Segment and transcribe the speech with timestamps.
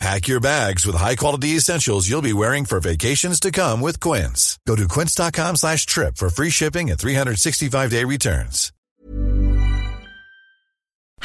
[0.00, 4.58] Pack your bags with high-quality essentials you'll be wearing for vacations to come with Quince.
[4.66, 8.72] Go to quince.com slash trip for free shipping and 365-day returns.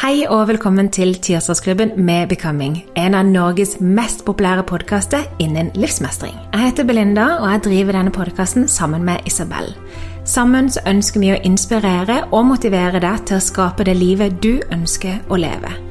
[0.01, 6.33] Hei og velkommen til Tirsdagsklubben med Becoming, en av Norges mest populære podkaster innen livsmestring.
[6.53, 9.75] Jeg heter Belinda, og jeg driver denne podkasten sammen med Isabel.
[10.25, 14.61] Sammen så ønsker vi å inspirere og motivere deg til å skape det livet du
[14.71, 15.90] ønsker å leve.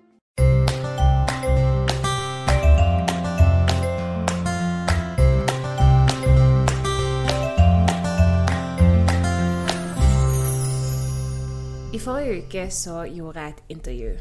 [12.01, 14.11] Forrige uke så gjorde jeg et intervju.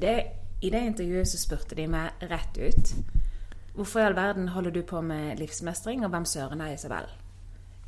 [0.00, 0.16] Det,
[0.62, 2.92] I det intervjuet så spurte de meg rett ut
[3.74, 7.06] Hvorfor i all verden holder du på med livsmestring, og hvem søren er Isabel?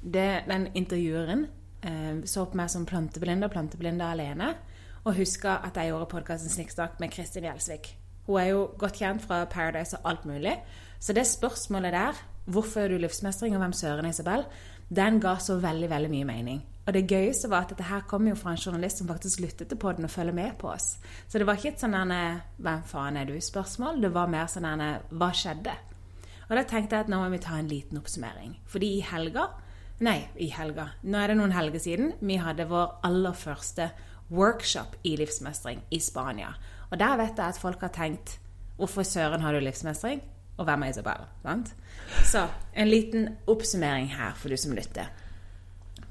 [0.02, 1.46] Det, den intervjueren
[1.82, 4.52] eh, så på meg som planteblinde og planteblinde alene,
[5.04, 7.90] og huska at jeg gjorde podkasten Snikksnakk med Kristin Gjelsvik.
[8.26, 10.54] Hun er jo godt kjent fra Paradise og alt mulig.
[11.00, 14.46] Så det spørsmålet der, hvorfor er du livsmestring, og hvem søren er Isabel,
[14.92, 16.62] den ga så veldig, veldig mye mening.
[16.82, 19.70] Og det gøyeste var at dette her kom jo fra en journalist som faktisk lyttet
[19.70, 20.96] til podden og følger med på oss.
[21.28, 24.02] Så det var ikke et sånn 'Hvem faen er du?'-spørsmål.
[24.02, 25.78] Det var mer sånn 'Hva skjedde?'
[26.50, 28.56] Og da tenkte jeg at nå må vi ta en liten oppsummering.
[28.66, 29.48] Fordi i helga
[30.00, 30.88] Nei, i helga.
[31.02, 32.12] Nå er det noen helger siden.
[32.20, 33.90] Vi hadde vår aller første
[34.30, 36.54] workshop i livsmestring i Spania.
[36.90, 38.38] Og der vet jeg at folk har tenkt
[38.78, 40.20] 'Hvorfor søren har du livsmestring?'
[40.58, 41.26] Og hvem er Isabel?
[41.42, 41.74] Sant?
[42.28, 45.10] Så en liten oppsummering her for du som lytter.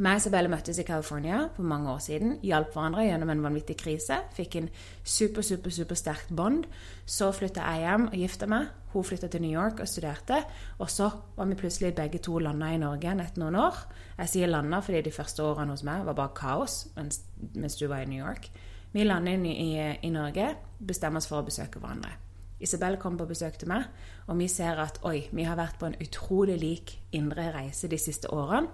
[0.01, 2.31] Meg og Isabelle møttes i California for mange år siden.
[2.41, 4.15] Hjalp hverandre gjennom en vanvittig krise.
[4.33, 4.69] Fikk en
[5.03, 6.63] super, super, super sterkt bånd.
[7.05, 8.71] Så flytta jeg hjem og gifta meg.
[8.95, 10.39] Hun flytta til New York og studerte.
[10.81, 13.77] Og så var vi plutselig begge to landa i Norge igjen etter noen år.
[14.17, 17.21] Jeg sier landa fordi de første årene hos meg var bare kaos mens,
[17.53, 18.49] mens du var i New York.
[18.91, 20.49] Vi lander i, i, i Norge,
[20.81, 22.17] bestemmer oss for å besøke hverandre.
[22.61, 23.87] Isabel kom på besøk til meg,
[24.27, 27.99] og vi ser at oi, vi har vært på en utrolig lik indre reise de
[28.01, 28.69] siste årene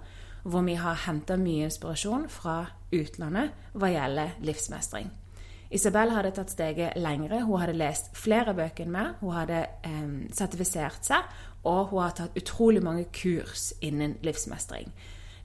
[0.48, 2.60] hvor vi har henta mye inspirasjon fra
[2.94, 5.10] utlandet hva gjelder livsmestring.
[5.74, 7.42] Isabel hadde tatt steget lengre.
[7.44, 9.18] Hun hadde lest flere bøker enn meg.
[9.20, 11.26] Hun hadde eh, sertifisert seg,
[11.68, 14.88] og hun har tatt utrolig mange kurs innen livsmestring.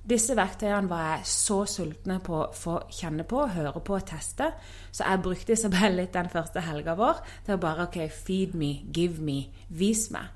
[0.04, 4.50] Disse verktøyene var jeg så sultne på å få kjenne på, høre på og teste,
[4.92, 8.74] så jeg brukte Isabel litt den første helga vår til å bare OK, feed me,
[8.92, 10.28] give me, vis meg.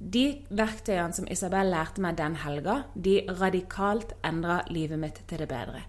[0.00, 5.50] De verktøyene som Isabel lærte meg den helga, de radikalt endra livet mitt til det
[5.52, 5.84] bedre.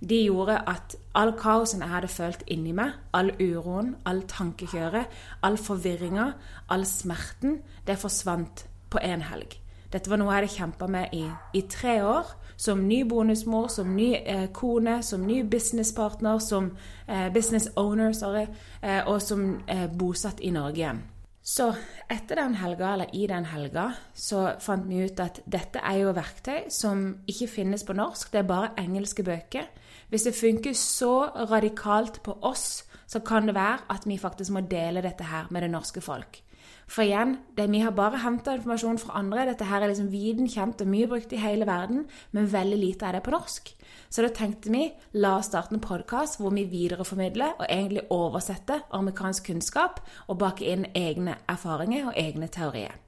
[0.00, 5.10] De gjorde at all kaosen jeg hadde følt inni meg, all uroen, all tankekjøret,
[5.44, 6.30] all forvirringa,
[6.72, 9.58] all smerten, det forsvant på én helg.
[9.90, 11.24] Dette var noe jeg hadde kjempa med i,
[11.58, 12.30] i, tre år.
[12.60, 16.66] Som ny bonusmor, som ny eh, kone, som ny businesspartner, som
[17.06, 18.44] eh, business owner, sorry,
[18.82, 21.00] eh, og som eh, bosatt i Norge igjen.
[21.40, 21.70] Så
[22.04, 26.12] etter den helga, eller i den helga, så fant vi ut at dette er jo
[26.12, 29.70] verktøy som ikke finnes på norsk, det er bare engelske bøker.
[30.12, 31.14] Hvis det funker så
[31.48, 35.64] radikalt på oss, så kan det være at vi faktisk må dele dette her med
[35.64, 36.42] det norske folk.
[36.90, 39.44] For igjen, det, vi har bare henta informasjon fra andre.
[39.46, 43.06] Dette her er liksom viden kjent og mye brukt i hele verden, men veldig lite
[43.06, 43.70] er det på norsk.
[44.10, 44.88] Så da tenkte vi
[45.22, 50.66] la oss starte en podkast hvor vi videreformidler og egentlig oversetter amerikansk kunnskap og baker
[50.72, 52.98] inn egne erfaringer og egne teorier.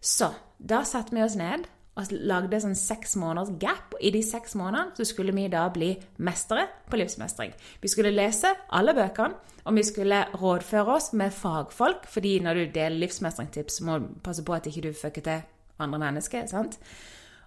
[0.00, 3.94] Så da satte vi oss ned og lagde sånn seks måneders gap.
[4.02, 5.92] I de seks månedene så skulle vi da bli
[6.26, 7.54] mestere på livsmestring.
[7.82, 12.06] Vi skulle lese alle bøkene, og vi skulle rådføre oss med fagfolk.
[12.08, 15.42] fordi når du deler livsmestringstips, må du passe på at ikke du fucker til
[15.78, 16.46] andre mennesker.
[16.46, 16.78] sant?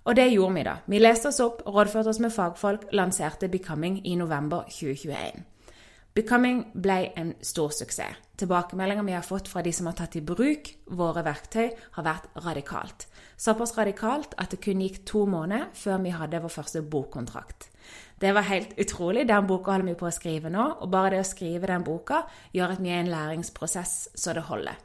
[0.05, 0.75] Og det gjorde vi, da.
[0.88, 5.43] Vi leste oss opp, rådførte oss med fagfolk, lanserte Becoming i november 2021.
[6.15, 8.15] Becoming ble en stor suksess.
[8.38, 12.27] Tilbakemeldinger vi har fått fra de som har tatt i bruk våre verktøy, har vært
[12.45, 13.07] radikalt.
[13.38, 17.69] Såpass radikalt at det kun gikk to måneder før vi hadde vår første bokkontrakt.
[18.18, 19.28] Det var helt utrolig.
[19.30, 22.24] Den boka holder vi på å skrive nå, og bare det å skrive den boka
[22.56, 24.80] gjør at vi er i en læringsprosess så det holder.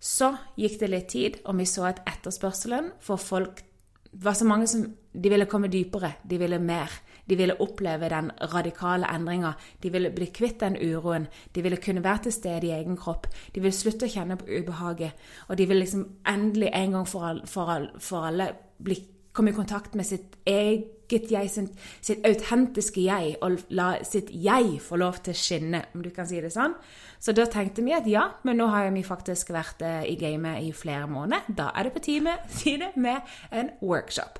[0.00, 3.62] Så gikk det litt tid, og vi så at etterspørselen for folk
[4.10, 6.86] var så mange som De ville komme dypere, de ville mer.
[7.30, 9.54] De ville oppleve den radikale endringa.
[9.82, 11.28] De ville bli kvitt den uroen.
[11.54, 13.28] De ville kunne være til stede i egen kropp.
[13.54, 15.28] De ville slutte å kjenne på ubehaget.
[15.48, 18.50] Og de ville liksom endelig en gang for, all, for, all, for alle
[18.82, 18.98] bli,
[19.32, 24.76] komme i kontakt med sitt eget jeg, sitt, sitt autentiske jeg, og la sitt jeg
[24.82, 26.76] få lov til å skinne, om du kan si det sånn.
[27.18, 30.62] Så da tenkte vi at ja, men nå har vi faktisk vært eh, i gamet
[30.66, 31.50] i flere måneder.
[31.50, 34.38] Da er det på tide med en workshop.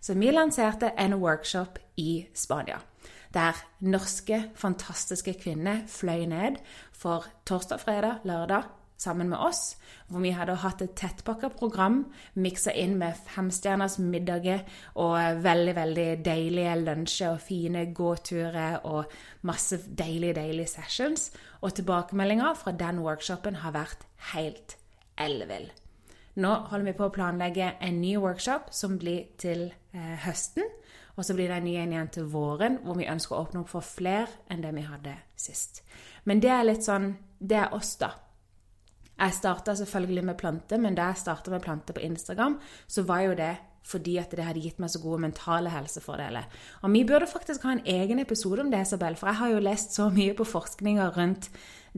[0.00, 2.80] Så vi lanserte en workshop i Spania.
[3.34, 6.62] Der norske, fantastiske kvinner fløy ned
[6.96, 8.62] for torsdag, fredag, lørdag
[8.98, 9.76] sammen med oss.
[10.08, 12.00] Hvor vi hadde hatt et tettpakka program
[12.34, 14.64] miksa inn med femstjerners middager
[14.98, 19.12] og veldig, veldig deilige lunsjer og fine gåturer og
[19.46, 21.30] masse deilige, deilige sessions.
[21.60, 24.78] Og tilbakemeldinga fra den workshopen har vært helt
[25.18, 25.70] ellevill.
[26.38, 30.66] Nå holder vi på å planlegge en ny workshop som blir til eh, høsten.
[31.18, 33.64] Og så blir det en ny en igjen til våren, hvor vi ønsker å åpne
[33.64, 35.82] opp for flere enn det vi hadde sist.
[36.24, 38.08] Men det er litt sånn Det er oss, da.
[39.18, 42.56] Jeg starta selvfølgelig med planter, men da jeg starta med planter på Instagram,
[42.86, 43.54] så var jo det
[43.88, 46.46] fordi at det hadde gitt meg så gode mentale helsefordeler.
[46.82, 49.64] Og vi burde faktisk ha en egen episode om det, Isabel, for jeg har jo
[49.64, 51.48] lest så mye på forskninga rundt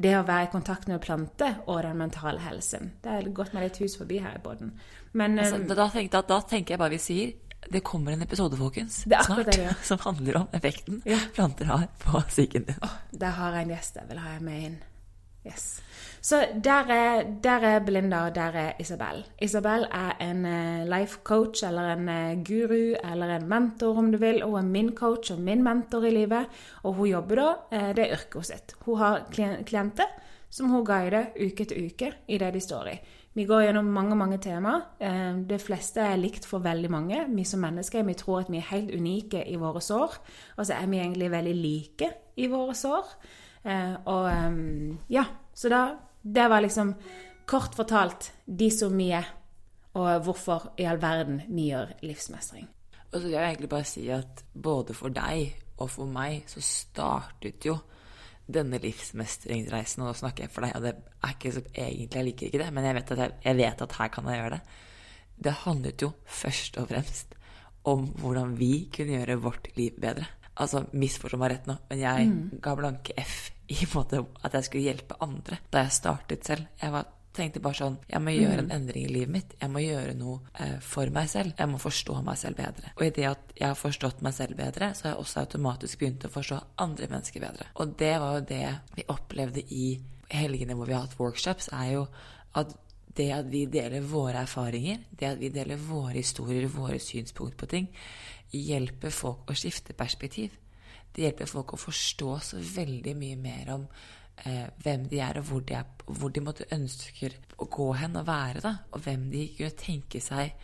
[0.01, 2.93] det å være i kontakt med planter og den mentale helsen.
[3.03, 4.77] Det er gått meg litt hus forbi her i båten.
[5.13, 8.23] Men altså, um, da, tenker, da, da, tenker jeg bare vi sier det kommer en
[8.23, 11.19] episode, folkens, snart, det, som handler om effekten ja.
[11.35, 12.81] planter har på psyken din.
[12.83, 14.81] Oh, der har jeg en gjest jeg vil ha med inn.
[15.47, 15.81] Yes.
[16.21, 19.25] Så der er, der er, Belinda, og der er Isabel.
[19.41, 24.19] Isabel er en eh, life coach eller en eh, guru eller en mentor, om du
[24.19, 24.43] vil.
[24.45, 26.47] Hun er min coach og min mentor i livet.
[26.83, 28.75] Og hun jobber da, eh, det er yrket sitt.
[28.85, 29.25] Hun har
[29.65, 30.13] klienter
[30.51, 32.99] som hun guider uke etter uke i det de står i.
[33.35, 34.89] Vi går gjennom mange mange temaer.
[35.47, 37.21] Det fleste er likt for veldig mange.
[37.31, 40.17] Vi som mennesker vi tror at vi er helt unike i våre sår,
[40.57, 42.09] og så er vi egentlig veldig like
[42.43, 43.13] i våre sår.
[44.11, 45.25] Og ja,
[45.55, 45.83] så da
[46.23, 46.91] det var liksom
[47.47, 49.31] kort fortalt de som vi er,
[49.95, 52.69] og hvorfor i all verden vi gjør livsmestring.
[53.13, 56.61] Og så vil jeg egentlig bare si at både for deg og for meg så
[56.63, 57.79] startet jo
[58.55, 62.27] denne livsmestringsreisen, og nå snakker jeg for deg, og det er ikke så egentlig Jeg
[62.29, 64.79] liker ikke det, men jeg vet jeg, jeg vet at her kan jeg gjøre det.
[65.41, 67.37] Det handlet jo først og fremst
[67.89, 70.27] om hvordan vi kunne gjøre vårt liv bedre.
[70.61, 72.43] Altså, misforstå meg rett nå, men jeg mm.
[72.61, 76.67] ga blanke F i måte at jeg skulle hjelpe andre da jeg startet selv.
[76.83, 78.75] Jeg var, tenkte bare sånn Jeg må gjøre en mm.
[78.75, 79.55] endring i livet mitt.
[79.61, 81.55] Jeg må gjøre noe eh, for meg selv.
[81.59, 82.93] Jeg må forstå meg selv bedre.
[82.97, 86.03] Og i det at jeg har forstått meg selv bedre, så har jeg også automatisk
[86.03, 87.69] begynt å forstå andre mennesker bedre.
[87.83, 88.65] Og det var jo det
[88.99, 89.89] vi opplevde i
[90.31, 92.07] helgene hvor vi har hatt workshops, er jo
[92.59, 92.75] at
[93.17, 97.69] det at vi deler våre erfaringer, det at vi deler våre historier, våre synspunkt på
[97.71, 97.89] ting,
[98.55, 100.55] hjelper folk å skifte perspektiv.
[101.11, 103.87] Det hjelper folk å forstå så veldig mye mer om
[104.47, 108.19] eh, hvem de er, og hvor de, er, hvor de måtte ønsker å gå hen
[108.21, 108.75] og være, da.
[108.93, 110.55] Og hvem de kunne tenke seg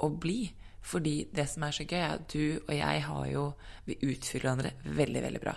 [0.00, 0.42] å bli.
[0.80, 3.42] Fordi det som er så gøy, er at du og jeg har jo
[3.84, 5.56] Vi utfyller hverandre veldig, veldig bra.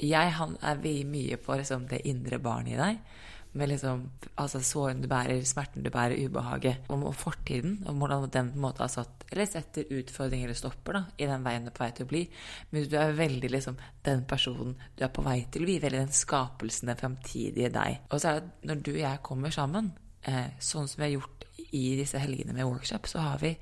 [0.00, 3.02] Jeg han er mye på liksom, det indre barnet i deg
[3.52, 4.04] med liksom,
[4.38, 8.64] altså såren du bærer, smerten du bærer, ubehaget, om fortiden, om hvordan den på en
[8.64, 11.84] måte har satt eller setter utfordringer eller stopper da, i den veien du er på
[11.84, 12.22] vei til å bli.
[12.70, 16.02] Men du er veldig liksom den personen du er på vei til å bli, veldig
[16.02, 18.06] den skapelsen, den framtidige deg.
[18.10, 19.92] Og så er det når du og jeg kommer sammen,
[20.22, 23.54] eh, sånn som vi har gjort i disse helgene med workshop, så har vi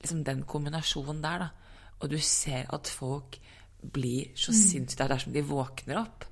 [0.00, 1.94] liksom den kombinasjonen der, da.
[1.98, 3.40] Og du ser at folk
[3.78, 4.58] blir så mm.
[4.58, 6.27] sinnssykt Det er som de våkner opp.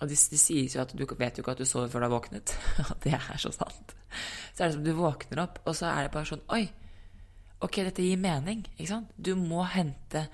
[0.00, 2.08] Og det, de sies jo at du vet jo ikke at du sover før du
[2.08, 2.52] har våknet.
[2.90, 3.94] Og det er så sant.
[4.52, 6.62] Så er det som du våkner opp, og så er det bare sånn Oi,
[7.60, 8.62] ok, dette gir mening.
[8.76, 9.10] Ikke sant?
[9.16, 10.26] Du må hente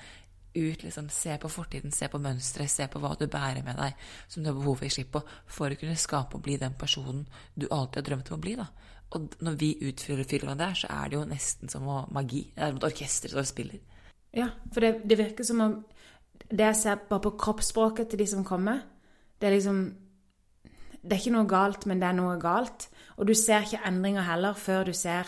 [0.53, 3.97] ut, liksom, se på fortiden, se på mønstre, se på hva du bærer med deg
[4.29, 6.59] som du har behov for å gi slipp på, for å kunne skape og bli
[6.61, 8.57] den personen du alltid har drømt om å bli.
[8.61, 8.69] da.
[9.17, 12.47] Og når vi utfyller det der, så er det jo nesten som magi.
[12.55, 13.81] Det er som et orkester som spiller.
[14.33, 15.83] Ja, for det, det virker som om
[16.53, 18.83] Det jeg ser bare på kroppsspråket til de som kommer,
[19.43, 19.83] det er liksom
[21.03, 22.85] Det er ikke noe galt, men det er noe galt.
[23.19, 25.27] Og du ser ikke endringer heller før du ser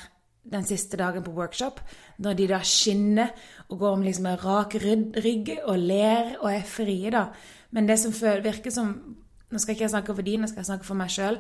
[0.53, 1.81] den siste dagen på workshop,
[2.23, 3.33] når de da skinner
[3.69, 7.25] og går om liksom en rak rygg og ler og er frie, da.
[7.73, 8.95] Men det som virker som
[9.51, 11.37] Nå skal ikke jeg snakke for de, nå skal jeg snakke for meg sjøl.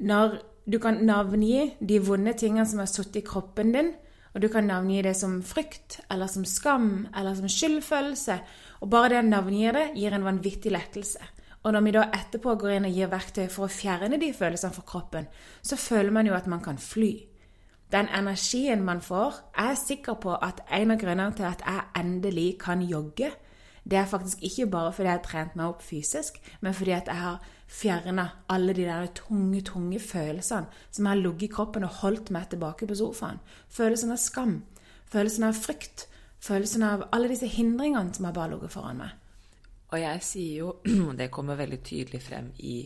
[0.00, 3.90] Når du kan navngi de vonde tingene som har sittet i kroppen din,
[4.32, 8.38] og du kan navngi det som frykt, eller som skam, eller som skyldfølelse,
[8.80, 11.20] og bare det å navngi det gir en vanvittig lettelse.
[11.62, 14.74] Og når vi da etterpå går inn og gir verktøy for å fjerne de følelsene
[14.74, 15.28] fra kroppen,
[15.62, 17.12] så føler man jo at man kan fly.
[17.92, 21.88] Den energien man får, jeg er sikker på at en av grunnene til at jeg
[22.00, 23.30] endelig kan jogge,
[23.84, 27.16] det er faktisk ikke bare fordi jeg har trent meg opp fysisk, men fordi jeg
[27.18, 32.30] har fjerna alle de der tunge, tunge følelsene som har ligget i kroppen og holdt
[32.30, 33.40] meg tilbake på sofaen.
[33.68, 34.62] Følelsen av skam,
[35.10, 36.06] følelsen av frykt,
[36.40, 39.18] følelsen av alle disse hindringene som har bare ligget foran meg.
[39.92, 40.68] Og jeg sier jo,
[41.08, 42.76] og det kommer veldig tydelig frem i,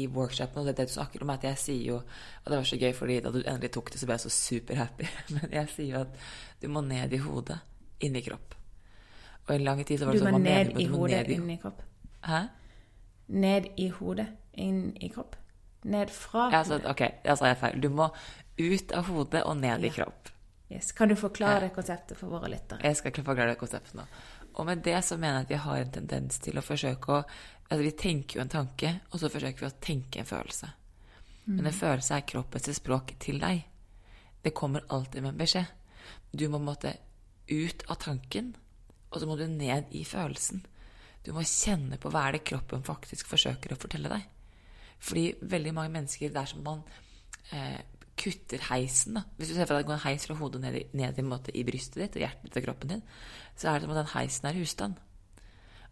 [0.00, 2.56] i workshopen, og det er det du snakker om, at jeg sier jo Og det
[2.58, 5.08] var så gøy, fordi da du endelig tok det, så ble jeg så superhappy.
[5.36, 6.16] Men jeg sier jo at
[6.62, 7.58] du må ned i hodet,
[8.00, 8.54] inn i kropp.
[9.48, 11.18] Og i lang tid så var Du det sånn man ned i du må hodet,
[11.20, 11.82] ned i- inn i kropp.
[12.26, 12.40] Hæ?
[13.28, 15.36] Ned i hodet, inn i kropp.
[15.86, 17.80] Ned fra Ja, altså, ok, da sa jeg feil.
[17.84, 18.08] Du må
[18.58, 20.32] ut av hodet og ned i kropp.
[20.72, 20.88] Yes.
[20.98, 22.80] Kan du forklare det konseptet for våre lyttere?
[22.82, 24.02] Jeg skal forklare det konseptet nå.
[24.56, 27.26] Og med det så mener jeg at vi har en tendens til å forsøke å
[27.66, 30.68] Altså vi tenker jo en tanke, og så forsøker vi å tenke en følelse.
[31.50, 33.64] Men en følelse er kroppens språk til deg.
[34.42, 35.72] Det kommer alltid med en beskjed.
[36.30, 36.92] Du må måtte
[37.50, 38.52] ut av tanken,
[39.10, 40.62] og så må du ned i følelsen.
[41.26, 44.26] Du må kjenne på hva er det kroppen faktisk forsøker å fortelle deg.
[45.02, 46.84] Fordi veldig mange mennesker, det er som man
[47.50, 47.82] eh,
[48.16, 49.18] kutter heisen.
[49.18, 49.24] da.
[49.36, 51.18] Hvis du ser for deg at det går en heis fra hodet ned, i, ned
[51.18, 53.02] i, måte, i brystet ditt og hjertet ditt og kroppen din,
[53.56, 55.02] så er det som at den heisen er husstand.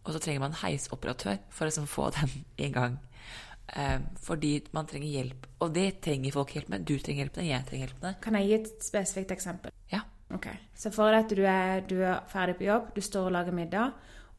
[0.05, 2.33] Og så trenger man en heisoperatør for å liksom få den
[2.67, 2.97] i gang.
[3.73, 5.47] Eh, fordi man trenger hjelp.
[5.65, 6.85] Og det trenger folk hjelp med.
[6.85, 8.17] Du trenger hjelp med det, jeg trenger hjelp med det.
[8.25, 9.73] Kan jeg gi et spesifikt eksempel?
[9.93, 10.01] Ja.
[10.33, 13.35] Ok, Så for deg at du er, du er ferdig på jobb, du står og
[13.35, 13.91] lager middag.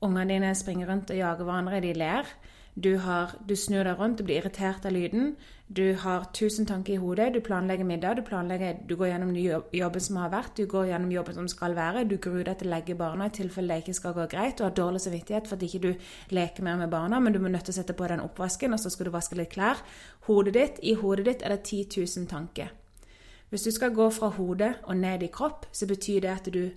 [0.02, 2.26] Ungene dine springer rundt og jager hverandre, de ler.
[2.74, 5.36] Du, har, du snur deg rundt og blir irritert av lyden.
[5.68, 7.32] Du har tusen tanker i hodet.
[7.34, 8.14] Du planlegger middag.
[8.14, 9.32] Du, planlegger, du går gjennom
[9.74, 10.52] jobben som har vært.
[10.54, 12.04] Du går gjennom jobben som skal være.
[12.06, 14.54] Du gruer deg til å legge barna i tilfelle det ikke skal gå greit.
[14.58, 15.90] Du har dårlig samvittighet for at ikke du
[16.30, 18.80] leker mer med barna, men du må nødt til å sette på den oppvasken, og
[18.80, 19.82] så skal du vaske litt klær.
[20.28, 22.70] Hodet ditt, I hodet ditt er det 10 000 tanker.
[23.50, 26.70] Hvis du skal gå fra hodet og ned i kropp, så betyr det at du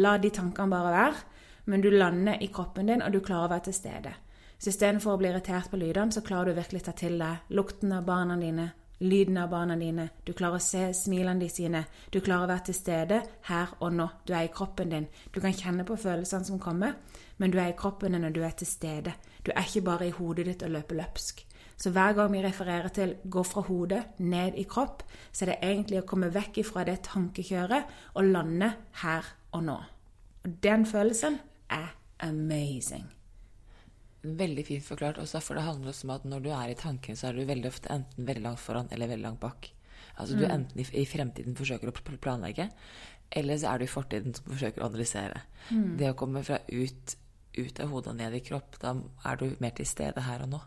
[0.00, 1.22] lar de tankene bare være,
[1.68, 4.16] men du lander i kroppen din, og du klarer å være til stede.
[4.60, 7.52] Så istedenfor å bli irritert på lydene, så klarer du virkelig å ta til deg
[7.56, 8.66] lukten av barna dine,
[9.00, 10.10] lyden av barna dine.
[10.26, 11.86] Du klarer å se smilene de sine.
[12.12, 14.08] Du klarer å være til stede her og nå.
[14.28, 15.06] Du er i kroppen din.
[15.32, 16.98] Du kan kjenne på følelsene som kommer,
[17.38, 19.14] men du er i kroppen din når du er til stede.
[19.46, 21.40] Du er ikke bare i hodet ditt og løper løpsk.
[21.80, 25.02] Så hver gang vi refererer til 'gå fra hodet, ned i kropp',
[25.32, 29.78] så er det egentlig å komme vekk ifra det tankekjøret og lande her og nå.
[30.44, 31.40] Og den følelsen
[31.70, 33.19] er amazing.
[34.20, 37.16] Veldig fint forklart også, for det handler også om at når du er i tanken,
[37.16, 39.70] så er du veldig ofte enten veldig langt foran eller veldig langt bak.
[40.20, 42.68] Altså du enten i, i fremtiden forsøker å planlegge,
[43.30, 45.40] eller så er du i fortiden som forsøker å analysere.
[45.96, 47.16] Det å komme fra ut,
[47.56, 48.92] ut av hodet og ned i kropp, da
[49.30, 50.60] er du mer til stede her og nå.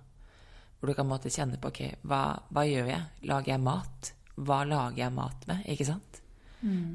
[0.80, 3.28] Hvor du kan måtte kjenne på ok, hva, hva gjør jeg?
[3.30, 4.14] Lager jeg mat?
[4.36, 5.62] Hva lager jeg mat med?
[5.70, 6.24] Ikke sant?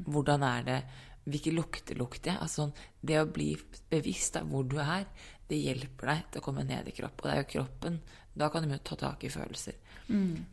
[0.09, 0.79] Hvordan er det
[1.25, 2.41] Hvilke lukter lukter jeg?
[2.41, 2.69] Altså,
[3.01, 3.51] det å bli
[3.91, 5.05] bevisst av hvor du er,
[5.49, 7.21] det hjelper deg til å komme ned i kropp.
[7.21, 7.99] Og det er jo kroppen.
[8.37, 9.77] Da kan du ta tak i følelser.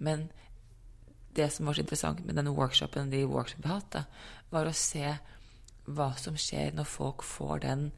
[0.02, 0.26] Men
[1.36, 4.04] det som var så interessant med denne workshopen, de workshopene vi har hatt, da,
[4.50, 5.16] var å se
[5.86, 7.90] hva som skjer når folk får den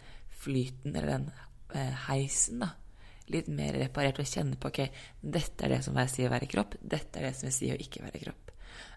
[0.43, 1.31] flyten, eller den
[1.75, 2.75] eh, heisen, da.
[3.29, 4.81] Litt mer reparert og kjenne på ok,
[5.21, 7.77] dette er det som jeg sier å være kropp, dette er det som jeg sier
[7.77, 8.53] å ikke være kropp.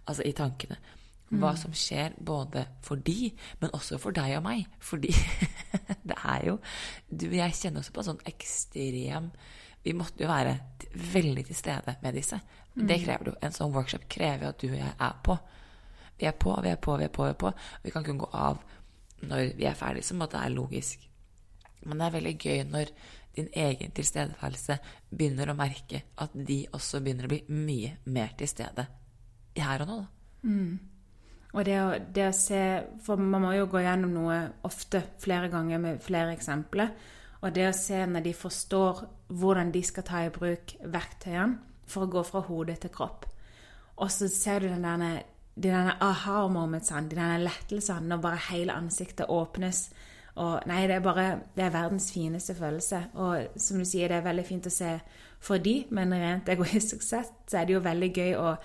[0.08, 0.78] Altså i tankene.
[1.40, 4.66] Hva som skjer både for de, men også for deg og meg.
[4.84, 5.14] Fordi
[6.10, 6.58] det er jo
[7.08, 9.30] Du og jeg kjenner også på en sånn ekstrem
[9.86, 10.58] Vi måtte jo være
[11.14, 12.40] veldig til stede med disse.
[12.76, 13.32] Det krever du.
[13.42, 15.38] En sånn workshop krever at du og jeg er på.
[16.20, 17.24] Vi er på, vi er på, vi er på.
[17.24, 17.54] Vi er på.
[17.84, 18.60] Vi kan kun gå av
[19.22, 21.08] når vi er ferdige, som at det er logisk.
[21.86, 22.94] Men det er veldig gøy når
[23.36, 24.78] din egen tilstedeværelse
[25.10, 28.88] begynner å merke at de også begynner å bli mye mer til stede
[29.58, 30.00] her og nå.
[30.02, 30.10] da.
[31.52, 32.62] Og det å, det å se
[33.04, 36.94] For man må jo gå gjennom noe ofte, flere ganger med flere eksempler.
[37.42, 39.04] Og det å se når de forstår
[39.42, 41.58] hvordan de skal ta i bruk verktøyene
[41.90, 43.26] for å gå fra hode til kropp.
[44.02, 45.24] Og så ser du den derne,
[45.56, 49.90] de derne aha-momentsen, de denne lettelsene når bare hele ansiktet åpnes.
[50.40, 53.02] Og nei, det er bare Det er verdens fineste følelse.
[53.20, 54.94] Og som du sier, det er veldig fint å se
[55.42, 58.56] for de, men rent egoistisk sett så er det jo veldig gøy å,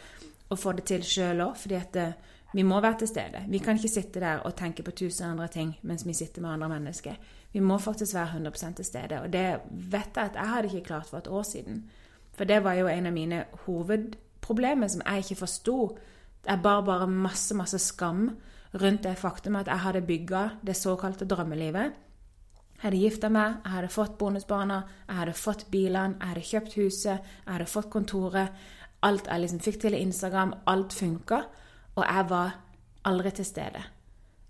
[0.53, 2.11] å få det til sjøl òg, fordi at det,
[2.57, 3.43] vi må være til stede.
[3.53, 6.51] Vi kan ikke sitte der og tenke på tusen andre ting mens vi sitter med
[6.51, 7.19] andre mennesker.
[7.53, 9.21] Vi må faktisk være 100 til stede.
[9.21, 11.91] Og det vet jeg at jeg hadde ikke klart for et år siden.
[12.33, 15.99] For det var jo en av mine hovedproblemer som jeg ikke forsto.
[16.47, 18.31] Jeg bar bare masse, masse skam
[18.75, 21.93] rundt det faktum at jeg hadde bygga det såkalte drømmelivet.
[22.77, 26.75] Jeg hadde gifta meg, jeg hadde fått bonusbarna, jeg hadde fått bilene, jeg hadde kjøpt
[26.77, 28.49] huset, jeg hadde fått kontoret.
[29.03, 31.45] Alt jeg liksom fikk til i Instagram, alt funka.
[31.97, 32.57] Og jeg var
[33.09, 33.83] aldri til stede.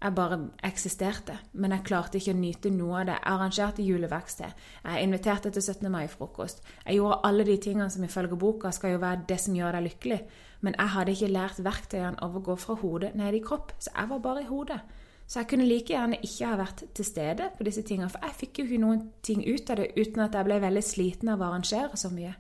[0.03, 3.15] Jeg bare eksisterte, men jeg klarte ikke å nyte noe av det.
[3.17, 5.89] Jeg arrangerte juleverksted, jeg inviterte til 17.
[5.91, 6.61] mai-frokost.
[6.85, 9.87] Jeg gjorde alle de tingene som ifølge boka skal jo være det som gjør deg
[9.89, 10.21] lykkelig.
[10.61, 13.95] Men jeg hadde ikke lært verktøyene av å gå fra hodet ned i kropp, så
[13.95, 14.81] jeg var bare i hodet.
[15.27, 18.39] Så jeg kunne like gjerne ikke ha vært til stede på disse tingene, for jeg
[18.43, 21.41] fikk jo ikke noen ting ut av det uten at jeg ble veldig sliten av
[21.41, 22.37] å arrangere så mye.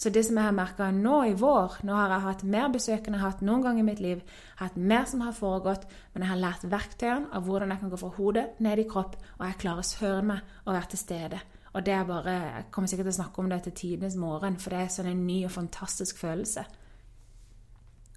[0.00, 3.04] Så det som jeg har merka nå i vår Nå har jeg hatt mer besøk
[3.04, 4.22] enn jeg har hatt noen gang i mitt liv.
[4.56, 7.98] Hatt mer som har foregått, men jeg har lært verktøyene av hvordan jeg kan gå
[8.00, 11.40] fra hodet ned i kropp, og jeg klarer å søren meg å være til stede.
[11.74, 14.56] Og det er bare Jeg kommer sikkert til å snakke om det til tidenes morgen,
[14.56, 16.64] for det er sånn en ny og fantastisk følelse.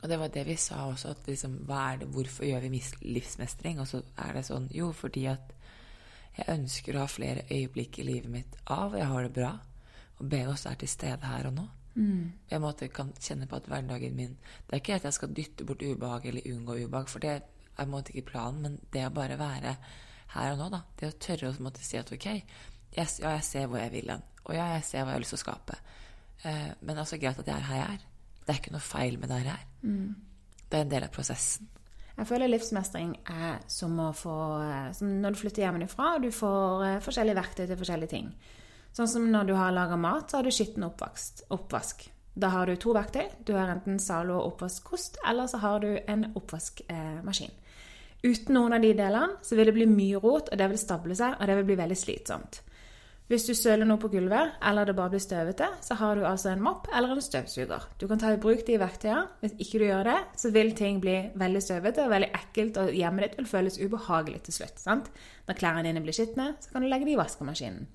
[0.04, 3.84] Og det var det vi sa også, at liksom, det, hvorfor gjør vi livsmestring?
[3.84, 5.52] Og så er det sånn Jo, fordi at
[6.38, 9.52] jeg ønsker å ha flere øyeblikk i livet mitt av, jeg har det bra.
[10.24, 11.66] Og be oss er til stede her og nå.
[11.94, 12.32] Mm.
[12.50, 15.66] Jeg måte kan kjenne på at hverdagen min Det er ikke at jeg skal dytte
[15.66, 17.44] bort ubehag eller unngå ubehag, for det er
[17.84, 19.76] en måte ikke planen, men det å bare være
[20.34, 20.82] her og nå, da.
[20.98, 22.28] Det å tørre å måtte si at ok,
[22.98, 24.26] yes, ja, jeg ser hvor jeg vil hen.
[24.48, 25.78] Og ja, jeg ser hva jeg har lyst til å skape.
[26.50, 28.08] Eh, men altså greit at jeg er her jeg er.
[28.44, 29.54] Det er ikke noe feil med det her.
[29.54, 29.70] er.
[29.86, 30.58] Mm.
[30.70, 31.70] Det er en del av prosessen.
[32.14, 36.30] Jeg føler livsmestring er som å få eh, som Når du flytter hjemmefra, og du
[36.34, 38.28] får uh, forskjellige verktøy til forskjellige ting.
[38.94, 42.04] Sånn som når du har laga mat, så har du skitten oppvask.
[42.34, 43.26] Da har du to verktøy.
[43.46, 47.54] Du har enten Zalo oppvaskkost, eller så har du en oppvaskmaskin.
[48.24, 51.18] Uten noen av de delene så vil det bli mye rot, og det vil stable
[51.18, 52.62] seg, og det vil bli veldig slitsomt.
[53.32, 56.52] Hvis du søler noe på gulvet, eller det bare blir støvete, så har du altså
[56.52, 57.86] en mopp eller en støvsuger.
[57.98, 59.24] Du kan ta i bruk de verktøyene.
[59.42, 62.92] Hvis ikke du gjør det, så vil ting bli veldig støvete og veldig ekkelt, og
[62.94, 64.84] hjemmet ditt vil føles ubehagelig til slutt.
[64.84, 65.10] Sant?
[65.48, 67.88] Når klærne dine blir skitne, så kan du legge de i vaskemaskinen.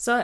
[0.00, 0.22] Så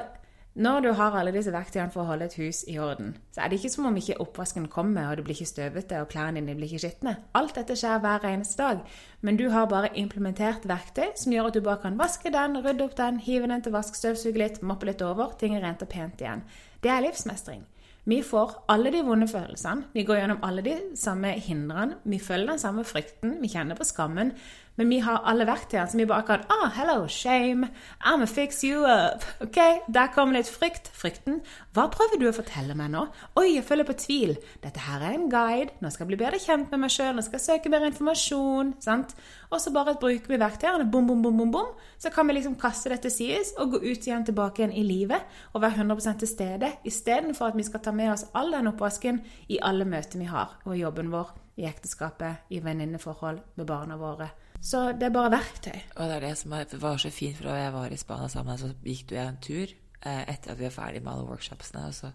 [0.56, 3.50] når du har alle disse verktøyene for å holde et hus i orden, så er
[3.52, 6.54] det ikke som om ikke oppvasken kommer, og det blir ikke støvete, og klærne dine
[6.56, 7.12] blir ikke skitne.
[7.36, 8.80] Alt dette skjer hver eneste dag.
[9.20, 12.88] Men du har bare implementert verktøy som gjør at du bare kan vaske den, rydde
[12.88, 15.36] opp den, hive den til vask, støvsuge litt, moppe litt over.
[15.36, 16.46] Ting er rent og pent igjen.
[16.80, 17.66] Det er livsmestring.
[18.08, 22.52] Vi får alle de vonde følelsene, vi går gjennom alle de samme hindrene, vi føler
[22.52, 24.30] den samme frykten, vi kjenner på skammen,
[24.76, 27.68] men vi har alle verktøyene som vi bare kan Ah, hello, shame.
[28.00, 29.24] I'm gonna fix you up.
[29.46, 29.58] Ok,
[29.88, 30.90] Der kommer litt frykt.
[30.94, 31.40] Frykten.
[31.74, 33.06] Hva prøver du å fortelle meg nå?
[33.40, 34.36] Oi, jeg føler på tvil.
[34.62, 35.74] Dette her er en guide.
[35.80, 37.14] Nå skal jeg bli bedre kjent med meg sjøl.
[37.16, 38.74] Nå skal jeg søke mer informasjon.
[38.84, 39.16] sant?
[39.50, 40.88] Og så bare bruker vi verktøyene.
[40.90, 41.72] Bom, bom, bom, bom, bom.
[41.98, 44.84] Så kan vi liksom kaste det til sides og gå ut igjen tilbake igjen i
[44.86, 45.22] livet
[45.54, 49.20] og være 100% til stede, istedenfor at vi skal ta med oss all den oppvasken
[49.48, 54.28] i alle møter vi har, og jobben vår, i ekteskapet, i venninneforhold med barna våre.
[54.61, 55.79] Så det er bare verktøy.
[55.97, 58.59] Og det er det som var så fint, for da jeg var i Spania sammen,
[58.59, 61.95] så gikk du en tur eh, etter at vi er ferdig med alle workshopsene, og
[61.95, 62.12] så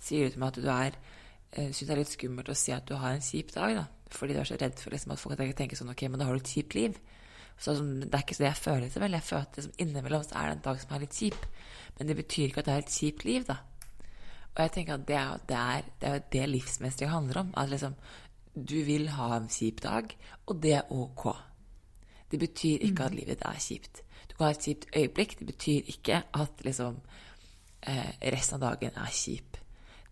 [0.00, 0.98] sier du til meg at du er
[1.52, 3.86] eh, syns det er litt skummelt å si at du har en kjip dag, da.
[4.10, 6.34] Fordi du er så redd for liksom, at folk tenker sånn Ok, men da har
[6.34, 6.96] du et kjipt liv.
[7.60, 9.18] Så, det er ikke så jeg føler det vel.
[9.18, 11.44] Jeg føler at liksom, innimellom så er det en dag som er litt kjip.
[11.98, 13.58] Men det betyr ikke at det er et kjipt liv, da.
[14.50, 17.52] Og jeg tenker at det er det, er, det, er det livsmestring handler om.
[17.60, 17.94] At liksom
[18.56, 20.10] du vil ha en kjip dag,
[20.50, 21.28] og det er ok.
[22.30, 23.18] Det betyr ikke at mm.
[23.18, 24.02] livet er kjipt.
[24.28, 25.38] Du kan ha et kjipt øyeblikk.
[25.38, 27.00] Det betyr ikke at liksom,
[27.82, 29.58] eh, resten av dagen er kjip.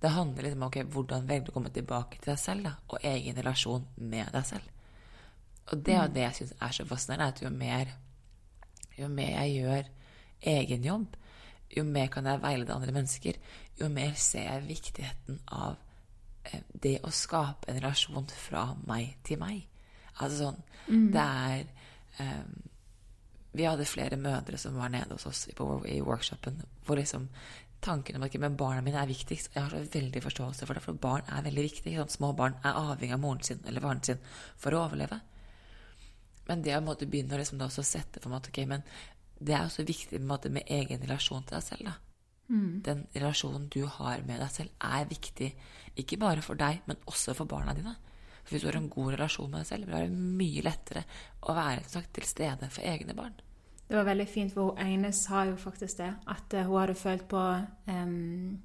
[0.00, 2.74] Det handler liksom om okay, hvordan velger du å komme tilbake til deg selv da,
[2.88, 4.74] og egen relasjon med deg selv.
[5.72, 6.14] Og det er mm.
[6.14, 7.90] det jeg syns er så fascinerende, at jo mer,
[8.98, 9.90] jo mer jeg gjør
[10.54, 11.16] egen jobb,
[11.76, 13.40] jo mer kan jeg veilede andre mennesker,
[13.80, 15.76] jo mer ser jeg viktigheten av
[16.44, 19.66] eh, det å skape en relasjon fra meg til meg.
[20.18, 21.10] Altså sånn mm.
[21.14, 21.68] Det er
[23.52, 25.54] Vi hadde flere mødre som var nede hos oss i,
[25.92, 27.28] i workshopen, hvor liksom
[27.80, 29.54] tanken om at men barna mine er viktigst.
[29.54, 31.94] Jeg har så veldig forståelse for det, for barn er veldig viktig.
[31.96, 34.20] Sånn, små barn er avhengig av moren sin eller faren sin
[34.58, 35.20] for å overleve.
[36.48, 38.84] Men det å måtte begynne å liksom, sette for meg at ok, men
[39.38, 41.90] det er også viktig måte, med egen relasjon til deg selv.
[41.90, 41.96] da.
[42.84, 45.52] Den relasjonen du har med deg selv, er viktig.
[46.00, 47.94] Ikke bare for deg, men også for barna dine.
[48.48, 51.02] For hvis du har en god relasjon med deg selv, vil det mye lettere
[51.44, 53.34] å være sagt, til stede for egne barn.
[53.88, 56.08] Det var veldig fint, for hun ene sa jo faktisk det.
[56.32, 57.42] At eh, hun hadde følt på
[57.92, 58.56] um,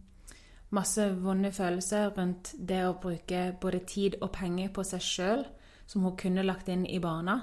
[0.71, 5.43] masse vonde følelser rundt det å bruke både tid og penger på seg sjøl,
[5.83, 7.41] som hun kunne lagt inn i barna.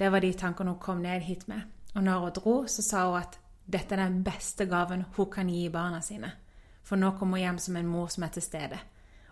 [0.00, 1.60] Det var de tankene hun kom ned hit med.
[1.92, 3.36] Og når hun dro, så sa hun at
[3.68, 6.32] dette er den beste gaven hun kan gi barna sine.
[6.88, 8.80] For nå kommer hun hjem som en mor som er til stede.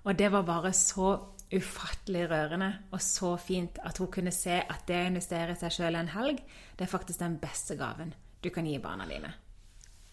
[0.04, 1.14] Og det var bare så
[1.54, 5.74] ufattelig rørende og så fint at hun kunne se at det å investere i seg
[5.74, 6.42] sjøl en helg,
[6.74, 8.14] det er faktisk den beste gaven
[8.44, 9.30] du kan gi barna dine.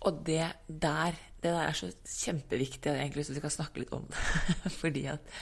[0.08, 2.90] Og det der, det der er så kjempeviktig.
[2.90, 4.72] Jeg har egentlig lyst til at vi skal snakke litt om det.
[4.82, 5.36] Fordi at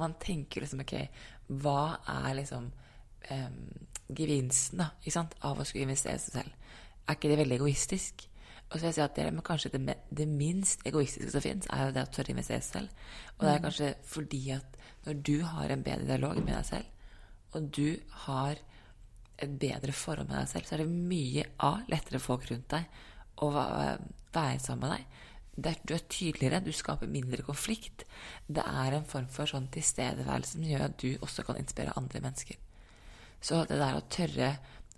[0.00, 0.94] man tenker liksom Ok,
[1.48, 3.58] hva er liksom um,
[4.08, 6.72] gevinsten da, ikke sant, av å skulle investere seg selv?
[7.06, 8.26] Er ikke det veldig egoistisk?
[8.66, 11.84] Og så vil jeg si at det kanskje det, det minst egoistiske som fins, er
[11.84, 13.04] jo det å tørre å investere i seg selv.
[13.36, 16.88] Og det er kanskje fordi at når du har en bedre dialog med deg selv,
[17.54, 18.58] og du har
[19.36, 22.88] et bedre forhold med deg selv, så er det mye A, lettere folk rundt deg
[23.44, 25.22] å være sammen med deg.
[25.56, 28.04] Er, du er tydeligere, du skaper mindre konflikt.
[28.46, 32.20] Det er en form for sånn tilstedeværelse som gjør at du også kan inspirere andre
[32.24, 32.58] mennesker.
[33.40, 34.50] Så det der å tørre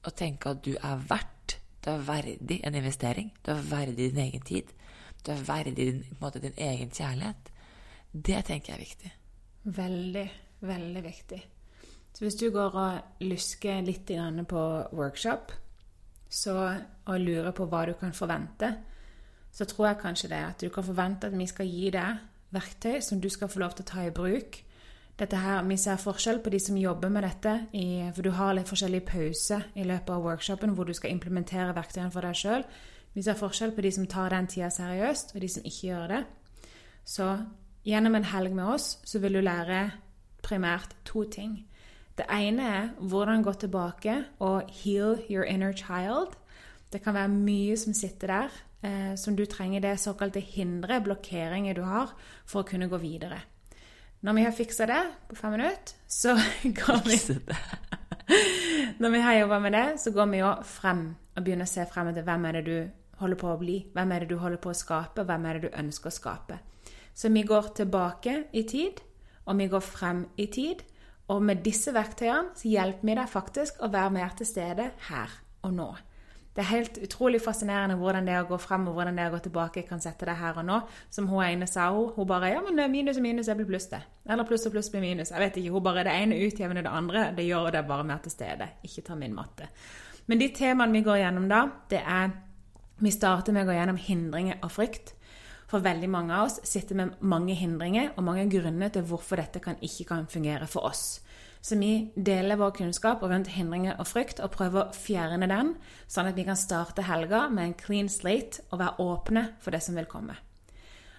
[0.06, 4.22] å tenke at du er verdt, du er verdig en investering, du er verdig din
[4.24, 4.74] egen tid,
[5.22, 7.52] du er verdig din, måte, din egen kjærlighet,
[8.12, 9.12] det tenker jeg er viktig.
[9.68, 10.26] Veldig,
[10.64, 11.38] veldig viktig.
[12.14, 14.08] Så hvis du går og lusker litt
[14.48, 14.62] på
[14.96, 15.52] workshop
[16.28, 16.54] så,
[17.04, 18.72] og lurer på hva du kan forvente,
[19.52, 23.00] så tror jeg kanskje det at du kan forvente at vi skal gi deg verktøy
[23.04, 24.64] som du skal få lov til å ta i bruk.
[25.18, 28.68] Her, Vi ser forskjell på de som jobber med dette, i, for du har litt
[28.68, 32.64] forskjellig pause i løpet av workshopen hvor du skal implementere verktøyene for deg sjøl.
[33.14, 36.06] Vi ser forskjell på de som tar den tida seriøst, og de som ikke gjør
[36.12, 36.20] det.
[37.04, 37.26] Så
[37.88, 39.88] gjennom en helg med oss så vil du lære
[40.44, 41.62] primært to ting.
[42.18, 46.34] Det ene er hvordan gå tilbake og heal your inner child.
[46.92, 51.74] Det kan være mye som sitter der, eh, som du trenger det såkalte hindre, blokkeringer
[51.74, 52.14] du har,
[52.46, 53.40] for å kunne gå videre.
[54.20, 56.34] Når vi har fiksa det på fem minutter, så
[56.80, 57.38] går vi
[58.98, 61.04] når vi har jobba med det, så går vi jo frem
[61.36, 62.78] og begynner å se frem til hvem er det du
[63.20, 65.68] holder på å bli, hvem er det du holder på å skape, hvem er det
[65.68, 66.58] du ønsker å skape.
[67.18, 69.00] Så vi går tilbake i tid,
[69.46, 70.84] og vi går frem i tid.
[71.28, 75.34] Og med disse verktøyene så hjelper vi deg faktisk å være mer til stede her
[75.66, 75.88] og nå.
[76.54, 79.38] Det er helt utrolig fascinerende hvordan det å gå frem og hvordan det å gå
[79.44, 80.78] tilbake kan sette deg her og nå.
[81.14, 84.00] Som hun ene sa, hun, bare Ja, men minus og minus jeg blir pluss, det.
[84.26, 85.30] Eller pluss og pluss blir minus.
[85.30, 85.74] Jeg vet ikke.
[85.76, 87.28] Hun bare Det ene utjevner det andre.
[87.36, 88.72] Det gjør det bare mer til stede.
[88.82, 89.68] Ikke ta min matte.
[90.26, 92.34] Men de temaene vi går gjennom da, det er
[92.98, 95.14] Vi starter med å gå gjennom hindringer og frykt.
[95.68, 99.60] For veldig mange av oss sitter med mange hindringer og mange grunner til hvorfor dette
[99.60, 101.20] kan, ikke kan fungere for oss.
[101.60, 105.74] Så vi deler vår kunnskap rundt hindringer og frykt og prøver å fjerne den,
[106.08, 109.82] sånn at vi kan starte helga med en clean slate og være åpne for det
[109.84, 110.38] som vil komme.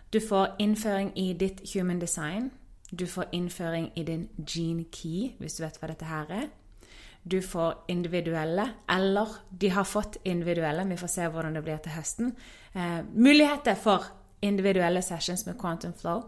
[0.09, 2.49] Du får innføring i ditt human design.
[2.89, 6.47] Du får innføring i din gene key, hvis du vet hva dette her er.
[7.21, 11.93] Du får individuelle, eller de har fått individuelle, vi får se hvordan det blir til
[11.93, 12.31] høsten.
[12.73, 14.07] Eh, muligheter for
[14.41, 16.23] individuelle sessions med Quantum Flow.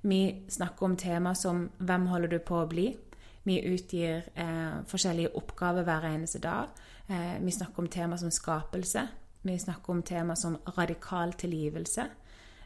[0.00, 2.96] Vi snakker om tema som 'Hvem holder du på å bli?'
[3.42, 6.68] Vi utgir eh, forskjellige oppgaver hver eneste dag.
[7.08, 9.08] Eh, vi snakker om tema som skapelse.
[9.42, 12.06] Vi snakker om tema som radikal tilgivelse.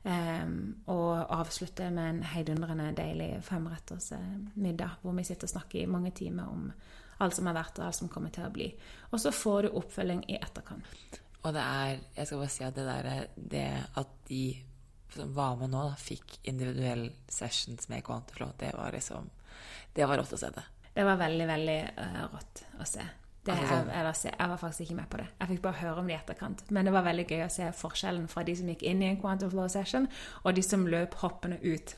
[0.05, 0.47] Eh,
[0.87, 4.13] og avslutter med en heidundrende deilig femretters
[4.55, 6.73] middag, hvor vi sitter og snakker i mange timer om
[7.19, 8.69] alt som har vært og alt som kommer til å bli.
[9.11, 11.21] Og så får du oppfølging i etterkant.
[11.43, 14.57] og det er Jeg skal bare si at det der Det at de
[15.15, 19.31] som var med nå, da, fikk individuelle sessions med Quantiflow, det var liksom
[19.95, 20.63] Det var rått å se det.
[20.95, 23.03] Det var veldig, veldig uh, rått å se.
[23.45, 25.27] Det, Altså- jeg, eller jeg var faktisk ikke med på det.
[25.41, 26.71] Jeg fikk bare høre om det i etterkant.
[26.71, 29.21] Men det var veldig gøy å se forskjellen fra de som gikk inn i en
[29.21, 30.09] Quantum Flow session,
[30.45, 31.95] og de som løp hoppende ut.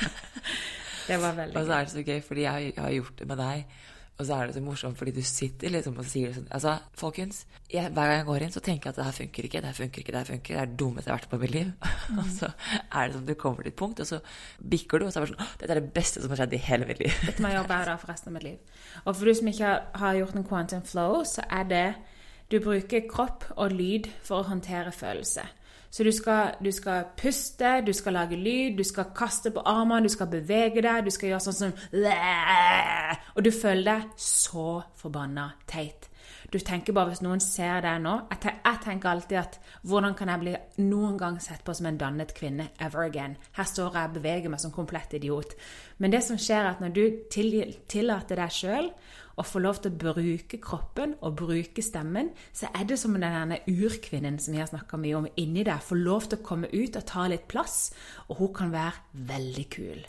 [1.08, 1.62] det var veldig gøy.
[1.62, 3.78] Og så er det så gøy, fordi jeg har gjort det med deg.
[4.20, 7.46] Og så er det så morsomt, fordi du sitter liksom og sier sånn Altså, folkens,
[7.72, 9.70] jeg, hver gang jeg går inn, så tenker jeg at det her funker ikke, det
[9.70, 11.42] her funker ikke, det her funker, det er det dummeste jeg har vært på i
[11.46, 11.70] mitt liv.
[12.20, 14.20] og så er det sånn, du kommer til et punkt, og så
[14.74, 16.62] bikker du, og så er det sånn Dette er det beste som har skjedd i
[16.68, 17.16] hele mitt liv.
[17.24, 18.82] Dette må jeg jobbe dag for resten av mitt liv.
[19.06, 19.72] Og for du som ikke
[20.04, 21.86] har- gjort en Quantum Flow, så er det
[22.50, 25.44] Du bruker kropp og lyd for å håndtere følelse.
[25.90, 30.06] Så du skal, du skal puste, du skal lage lyd, du skal kaste på armene,
[30.06, 31.72] du skal bevege deg, du skal gjøre sånn som
[33.34, 36.06] Og du føler deg så forbanna teit.
[36.50, 40.42] Du tenker bare hvis noen ser deg nå jeg, tenker alltid at hvordan kan jeg
[40.42, 43.36] bli noen gang sett på som en dannet kvinne ever again?
[43.54, 45.54] Her står jeg og beveger meg som komplett idiot.
[45.98, 48.90] Men det som skjer, er at når du tillater deg sjøl
[49.38, 53.60] å få lov til å bruke kroppen og bruke stemmen, så er det som denne
[53.70, 56.96] urkvinnen som vi har snakka mye om inni deg, får lov til å komme ut
[56.96, 57.90] og ta litt plass,
[58.28, 60.08] og hun kan være veldig kul.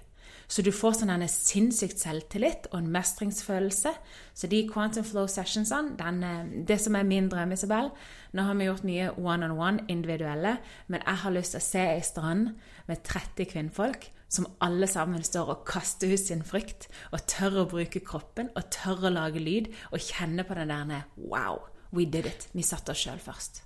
[0.52, 3.94] Så du får sånn sinnssykt selvtillit og en mestringsfølelse.
[4.36, 7.92] Så de Quantum Flow Sessionsene, den, eh, det som er min drøm, Isabel
[8.34, 10.58] Nå har vi gjort mye one-on-one, individuelle,
[10.88, 12.56] men jeg har lyst til å se ei strand
[12.88, 17.68] med 30 kvinnfolk som alle sammen står og kaster ut sin frykt og tør å
[17.72, 22.30] bruke kroppen og tør å lage lyd og kjenne på den der Wow, we did
[22.30, 22.48] it.
[22.56, 23.64] Vi satte oss sjøl først.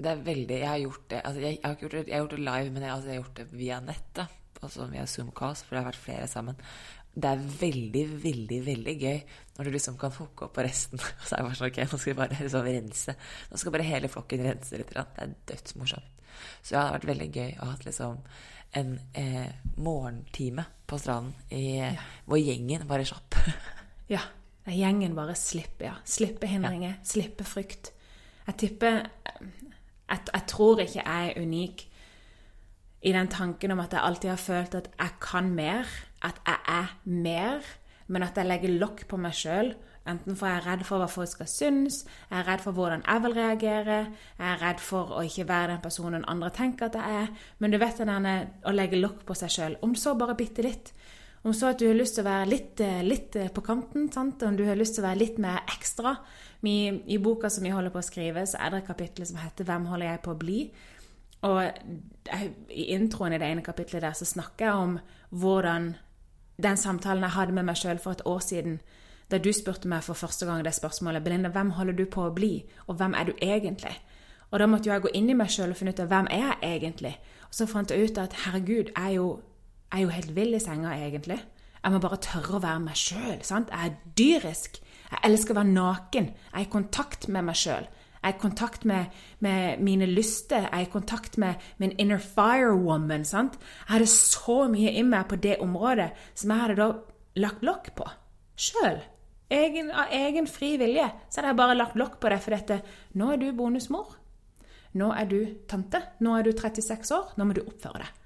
[0.00, 2.22] Det er veldig Jeg har gjort det altså, jeg, jeg, har gjort det, jeg, har
[2.24, 4.38] gjort det live, men jeg, altså, jeg har gjort det via nettet.
[4.60, 6.58] Altså via Zoom-calls, for det har vært flere sammen.
[7.10, 9.16] Det er veldig, veldig veldig gøy
[9.56, 11.00] når du liksom kan hooke opp på resten.
[11.00, 13.14] Og så er det bare sånn, ok, nå skal vi bare liksom rense.
[13.50, 14.92] Nå skal bare hele flokken rense litt.
[14.94, 16.16] Det er dødsmorsomt.
[16.62, 18.20] Så ja, det har vært veldig gøy å ha liksom
[18.76, 21.94] en eh, morgentime på stranden i, ja.
[22.26, 23.38] hvor gjengen bare slapp.
[24.14, 24.22] ja.
[24.70, 25.94] Gjengen bare slipper, ja.
[26.06, 27.06] Slipper hindringer, ja.
[27.06, 27.92] slipper frykt.
[28.46, 31.84] Jeg tipper jeg, jeg, tror ikke jeg er unik
[33.06, 35.88] i den tanken om at jeg alltid har følt at jeg kan mer,
[36.22, 37.68] at jeg er mer,
[38.10, 39.72] men at jeg legger lokk på meg sjøl
[40.08, 43.02] Enten for jeg er redd for hva folk skal synes, jeg er redd for hvordan
[43.04, 43.98] jeg vil reagere,
[44.38, 47.32] jeg er redd for å ikke være den personen andre tenker at jeg er.
[47.58, 48.34] Men du vet denne
[48.64, 50.92] å legge lokk på seg sjøl, om så bare bitte litt.
[51.44, 54.10] Om så at du har lyst til å være litt, eh, litt eh, på kanten,
[54.12, 54.42] sant?
[54.42, 56.16] om du har lyst til å være litt mer ekstra.
[56.68, 56.76] I,
[57.14, 59.64] I boka som vi holder på å skrive, så er det et kapittel som heter
[59.64, 60.70] 'Hvem holder jeg på å bli?'
[61.42, 61.72] Og
[62.68, 64.98] i introen i det ene kapitlet der så snakker jeg om
[65.30, 65.94] hvordan
[66.62, 68.80] den samtalen jeg hadde med meg sjøl for et år siden,
[69.30, 72.34] da du spurte meg for første gang det spørsmålet Belinda, hvem holder du på å
[72.34, 73.94] bli, og hvem er du egentlig?
[74.50, 76.42] Og da måtte jeg gå inn i meg sjøl og finne ut av hvem er
[76.42, 77.14] jeg egentlig.
[77.46, 79.28] Og så fant jeg ut at herregud, jeg er jo,
[79.92, 81.38] jeg er jo helt vill i senga, egentlig.
[81.80, 83.38] Jeg må bare tørre å være meg sjøl.
[83.38, 84.80] Jeg er dyrisk.
[85.10, 86.28] Jeg elsker å være naken.
[86.50, 87.86] Jeg er i kontakt med meg sjøl.
[88.20, 90.66] Jeg er i kontakt med, med, mine lyster.
[90.66, 93.24] Jeg er i kontakt med min inner fire woman.
[93.24, 93.56] Sant?
[93.86, 96.90] Jeg hadde så mye i meg på det området som jeg hadde da
[97.40, 98.10] lagt lokk på
[98.60, 98.98] sjøl
[99.50, 102.80] egen, av egen fri vilje, så hadde jeg bare lagt lokk på det for dette.
[103.18, 104.16] Nå er du bonusmor.
[104.98, 106.00] Nå er du tante.
[106.24, 107.34] Nå er du 36 år.
[107.38, 108.16] Nå må du oppføre deg.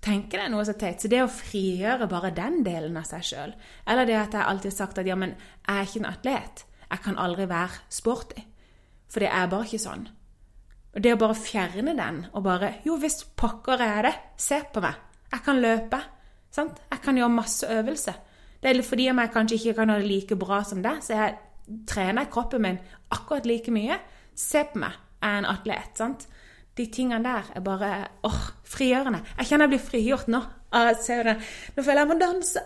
[0.00, 1.02] Tenker er noe så teit.
[1.02, 3.50] Så det å frigjøre bare den delen av seg sjøl,
[3.84, 6.64] eller det at jeg alltid har sagt at ja, men jeg er ikke en atlet.
[6.86, 8.46] Jeg kan aldri være sporty.
[9.10, 10.08] For det er bare ikke sånn.
[10.90, 14.14] Og det å bare fjerne den og bare Jo visst pokker er det.
[14.40, 14.96] Se på meg.
[15.30, 16.00] Jeg kan løpe.
[16.50, 16.80] Sant?
[16.90, 18.16] Jeg kan gjøre masse øvelser.
[18.60, 21.16] Det er fordi om jeg kanskje ikke kan ha det like bra som deg, så
[21.16, 21.38] jeg
[21.88, 23.96] trener kroppen min akkurat like mye.
[24.36, 25.96] Se på meg, jeg er en atlet.
[25.96, 26.28] sant?
[26.76, 27.90] De tingene der er bare
[28.24, 29.22] åh, frigjørende.
[29.38, 30.42] Jeg kjenner jeg blir frigjort nå.
[31.02, 31.48] Ser du?
[31.76, 32.62] Nå føler jeg må danse.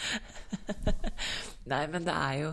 [1.70, 2.52] Nei, men det er jo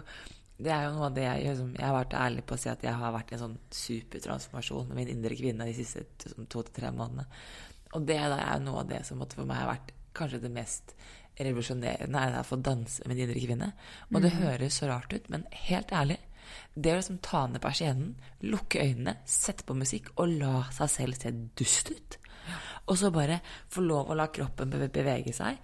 [0.57, 2.69] det er jo noe av det jeg liksom, Jeg har vært ærlig på å si
[2.71, 6.63] at jeg har vært i en sånn supertransformasjon med min indre kvinne de siste to
[6.63, 7.27] til tre månedene.
[7.93, 10.95] Og det er jo noe av det som for meg har vært kanskje det mest
[11.39, 13.69] revolusjonerende er det å få danse med din indre kvinne.
[14.11, 14.39] Og det mm.
[14.41, 16.19] høres så rart ut, men helt ærlig
[16.73, 18.13] Det å liksom ta ned persiennen,
[18.47, 22.17] lukke øynene, sette på musikk og la seg selv se dust ut.
[22.87, 23.41] Og så bare
[23.73, 25.59] få lov å la kroppen bevege seg.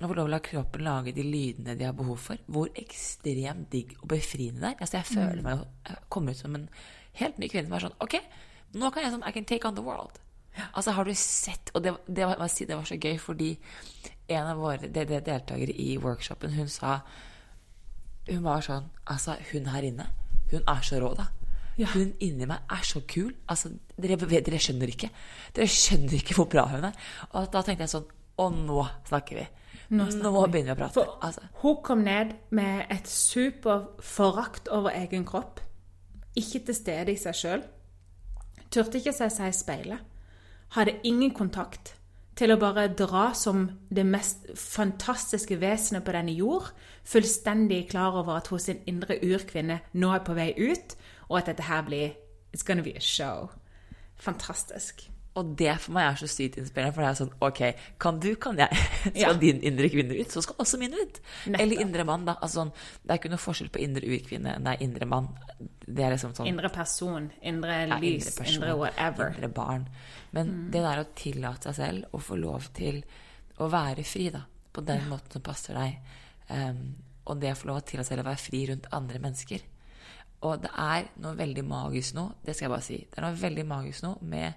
[0.00, 2.40] Og få lov å la kroppen lage de lydene de har behov for.
[2.46, 4.80] Hvor ekstremt digg og befriende det er.
[4.80, 5.46] Altså, jeg føler mm.
[5.50, 6.68] meg jeg kommer ut som en
[7.20, 8.18] helt ny kvinne som er sånn OK,
[8.80, 10.16] nå kan jeg sånn I can take on the world.
[10.72, 13.54] Altså, har du sett Og det, det, var, det var så gøy, fordi
[14.28, 17.00] en av våre deltakere i workshopen, hun sa
[18.28, 20.06] Hun var sånn Altså, hun her inne,
[20.52, 21.26] hun er så rå, da.
[21.80, 21.88] Ja.
[21.94, 23.32] Hun inni meg er så kul.
[23.48, 25.08] Altså, dere, dere, skjønner ikke.
[25.56, 26.98] Dere skjønner ikke hvor bra hun er.
[27.32, 28.10] Og da tenkte jeg sånn
[28.42, 29.46] Og nå snakker vi.
[29.92, 30.94] Nå, snakker nå begynner vi å prate.
[30.96, 31.48] For altså.
[31.62, 35.60] Hun kom ned med et superforakt over egen kropp.
[36.36, 37.64] Ikke til stede i seg sjøl.
[38.72, 40.06] Turte ikke å se seg i speilet.
[40.76, 41.94] Hadde ingen kontakt
[42.36, 46.70] til å bare dra som det mest fantastiske vesenet på denne jord,
[47.04, 50.96] fullstendig klar over at hos sin indre urkvinne nå er på vei ut,
[51.28, 52.18] og at dette her blir
[52.52, 53.48] It's gonna be a show.
[54.16, 55.11] Fantastisk.
[55.40, 57.60] Og det for meg er så sykt inspirerende, for det er sånn Ok,
[58.04, 58.68] kan du, kan jeg.
[59.06, 59.30] Skal Ja.
[59.40, 61.20] din indre kvinne ut, så skal også min ut.
[61.46, 61.60] Nettopp.
[61.62, 62.34] Eller indre mann, da.
[62.44, 65.30] Altså, sånn, det er ikke noe forskjell på indre urkvinne enn det er indre mann.
[65.86, 69.32] Det er liksom sånn Indre person, indre ja, lys, indre person, indre whatever.
[69.32, 69.86] Indre barn.
[70.36, 73.00] Men det der å tillate seg selv å få lov til
[73.60, 74.44] å være fri, da.
[74.72, 75.96] På den måten som passer deg.
[76.52, 76.84] um,
[77.24, 79.60] og det å få lov til å selv å være fri rundt andre mennesker.
[80.42, 82.96] Og det er noe veldig magisk nå, det skal jeg bare si.
[83.06, 84.52] Det er noe veldig magisk nå med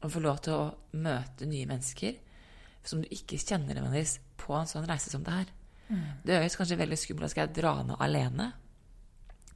[0.00, 2.18] å få lov til å møte nye mennesker
[2.86, 5.50] som du ikke kjenner nødvendigvis på en sånn reise som det her.
[6.24, 7.32] Det høres kanskje veldig skummelt ut.
[7.34, 8.52] Skal jeg dra ned alene?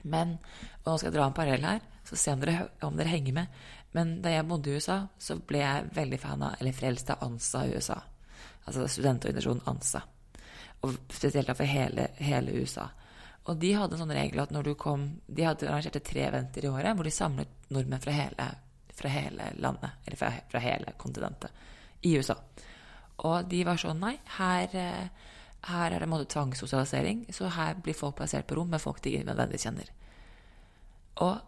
[0.05, 0.37] Men
[0.83, 3.37] og nå skal jeg dra en parallell her, så se om dere, om dere henger
[3.39, 3.63] med.
[3.97, 7.23] Men da jeg bodde i USA, så ble jeg veldig fan av, eller frelst av
[7.25, 8.01] ANSA i USA.
[8.67, 10.03] Altså studentorganisasjonen ANSA.
[10.85, 12.91] Og spesielt for hele, hele USA.
[13.49, 16.65] Og de hadde en sånn regel at når du kom De hadde arrangerte tre eventer
[16.65, 18.47] i året hvor de samlet nordmenn fra hele,
[18.95, 21.65] fra hele landet, eller fra, fra hele kontinentet,
[22.05, 22.37] i USA.
[23.25, 25.33] Og de var sånn Nei, her, eh,
[25.71, 29.03] her er det en måte tvangssosialisering, så her blir folk plassert på rom med folk
[29.05, 29.91] de nødvendigvis kjenner.
[31.25, 31.39] Og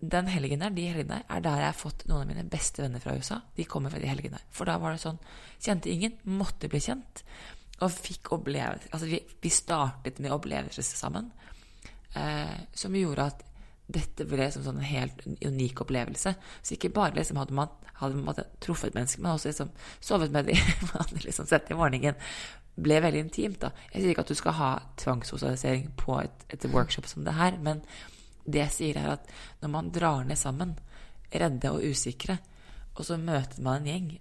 [0.00, 2.84] den helgen der, de helgene der, er der jeg har fått noen av mine beste
[2.84, 3.40] venner fra USA.
[3.56, 4.38] De kommer fra de helgene.
[4.52, 5.20] For da var det sånn
[5.56, 7.22] Kjente ingen, måtte bli kjent.
[7.80, 11.30] Og fikk opplevelser Altså, vi, vi startet med opplevelser sammen
[12.16, 13.42] eh, som gjorde at
[13.86, 16.32] dette ble som sånn en helt unik opplevelse.
[16.62, 17.70] Så ikke bare liksom hadde man
[18.00, 19.70] hadde truffet mennesker, men også liksom
[20.00, 20.58] sovet med dem.
[20.90, 22.18] man hadde liksom sett i morgenen.
[22.76, 23.70] Ble veldig intimt, da.
[23.92, 27.56] Jeg sier ikke at du skal ha tvangssosialisering på et, et workshop som det her,
[27.62, 27.80] men
[28.44, 30.76] det jeg sier, er at når man drar ned sammen,
[31.32, 32.36] redde og usikre,
[32.96, 34.12] og så møter man en gjeng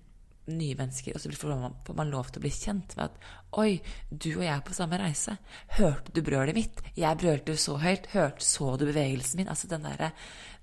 [0.52, 3.30] nye mennesker, og så får man, man lov til å bli kjent med at
[3.62, 3.80] Oi,
[4.10, 5.38] du og jeg er på samme reise.
[5.78, 6.82] Hørte du brølet mitt?
[6.98, 8.10] Jeg brølte så høyt.
[8.12, 9.52] Hørte, så du bevegelsen min?
[9.52, 10.12] Altså den derre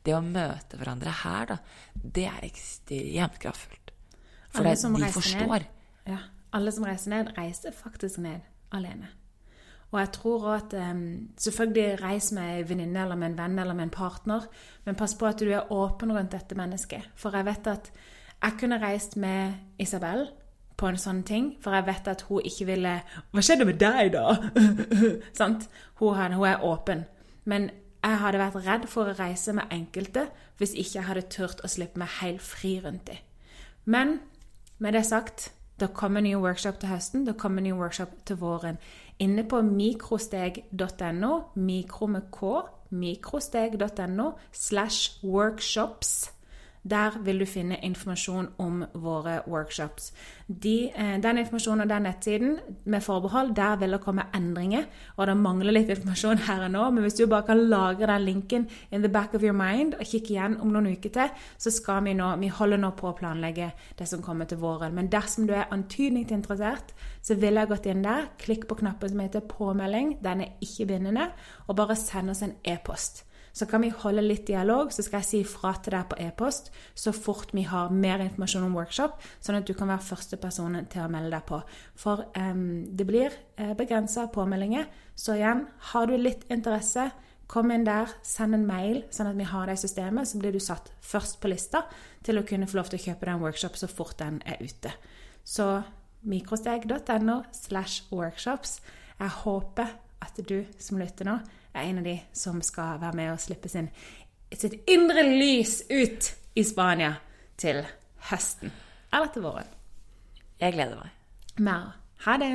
[0.05, 1.59] Det å møte hverandre her, da,
[1.95, 3.92] det er ekstremt kraftfullt.
[4.53, 5.64] For det, de forstår.
[5.64, 5.66] Ned,
[6.11, 6.21] ja,
[6.53, 8.42] alle som reiser ned, reiser faktisk ned
[8.75, 9.09] alene.
[9.92, 13.77] Og jeg tror at um, Selvfølgelig reis med en venninne eller med en venn eller
[13.77, 14.49] med en partner,
[14.85, 17.12] men pass på at du er åpen rundt dette mennesket.
[17.16, 17.92] For jeg vet at
[18.42, 20.26] jeg kunne reist med Isabel
[20.76, 22.96] på en sånn ting, for jeg vet at hun ikke ville
[23.31, 24.35] Hva skjedde med deg, da?
[25.40, 25.68] Sant?
[26.00, 27.05] Hun, hun er åpen.
[27.44, 27.70] Men
[28.02, 30.26] jeg hadde vært redd for å reise med enkelte
[30.59, 33.22] hvis ikke jeg hadde turt å slippe meg helt fri rundt dem.
[33.85, 34.18] Men
[34.83, 38.78] med det sagt, det kommer nye workshop til høsten, det kommer nye workshop til våren.
[39.22, 42.52] Inne på mikrosteg.no, mikro med k,
[42.90, 46.33] mikrosteg.no slash workshops.
[46.83, 50.12] Der vil du finne informasjon om våre workshops.
[50.49, 54.85] De, eh, den informasjonen og den nettsiden med forbehold, der vil det komme endringer.
[55.16, 58.25] Og det mangler litt informasjon her og nå, men hvis du bare kan lagre den
[58.25, 61.71] linken in the back of your mind og kikke igjen om noen uker til, så
[61.71, 64.95] skal vi nå Vi holder nå på å planlegge det som kommer til våren.
[64.95, 68.75] Men dersom du er antydning til interessert, så ville jeg gått inn der, klikk på
[68.75, 70.23] knappen som heter 'påmelding'.
[70.23, 71.31] Den er ikke bindende,
[71.68, 73.25] og bare send oss en e-post.
[73.52, 76.70] Så kan vi holde litt dialog, så skal jeg si ifra til deg på e-post
[76.96, 80.78] så fort vi har mer informasjon om workshop, sånn at du kan være første person
[80.92, 81.60] til å melde deg på.
[82.00, 82.64] For um,
[82.96, 84.88] det blir eh, begrensa påmeldinger.
[85.14, 87.10] Så igjen, har du litt interesse,
[87.52, 90.30] kom inn der, send en mail, sånn at vi har det i systemet.
[90.30, 91.84] Så blir du satt først på lista
[92.24, 94.94] til å kunne få lov til å kjøpe den workshop så fort den er ute.
[95.44, 95.82] Så
[96.24, 98.78] mikrosteg.no slash workshops.
[99.18, 101.36] Jeg håper at du som lytter nå,
[101.74, 103.88] er en av de som skal være med og slippe sin,
[104.52, 107.14] sitt indre lys ut i Spania
[107.58, 107.82] til
[108.30, 108.72] høsten.
[109.12, 109.72] Eller til våren.
[110.61, 111.11] Jeg gleder meg.
[111.58, 111.98] Mer.
[112.24, 112.52] Ha det!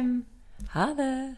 [0.69, 1.35] Ha det.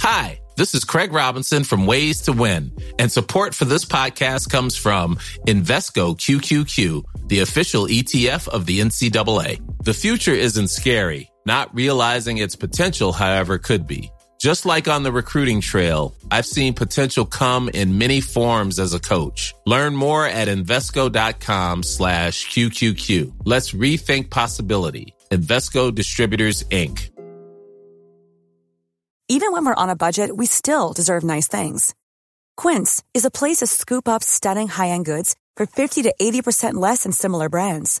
[0.00, 4.76] Hi, this is Craig Robinson from Ways to Win, and support for this podcast comes
[4.76, 9.60] from Invesco QQQ, the official ETF of the NCAA.
[9.84, 11.29] The future isn't scary.
[11.46, 14.10] Not realizing its potential, however, could be.
[14.40, 18.98] Just like on the recruiting trail, I've seen potential come in many forms as a
[18.98, 19.54] coach.
[19.66, 23.34] Learn more at Invesco.com slash QQQ.
[23.44, 25.14] Let's rethink possibility.
[25.30, 27.10] Invesco Distributors, Inc.
[29.28, 31.94] Even when we're on a budget, we still deserve nice things.
[32.56, 37.04] Quince is a place to scoop up stunning high-end goods for 50 to 80% less
[37.04, 38.00] than similar brands.